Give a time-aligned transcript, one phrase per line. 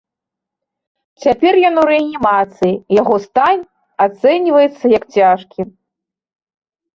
[1.25, 3.57] Цяпер ён у рэанімацыі, яго стан
[4.07, 5.61] ацэньваецца як цяжкі.